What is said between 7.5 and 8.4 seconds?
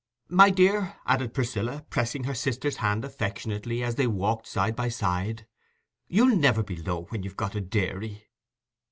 a dairy."